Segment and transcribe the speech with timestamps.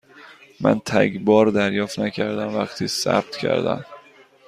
[0.59, 3.85] من تگ بار دریافت نکردم وقتی ثبت کردم.